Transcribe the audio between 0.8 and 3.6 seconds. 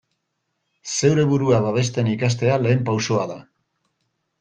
Zeure burua babesten ikastea lehen pausoa da.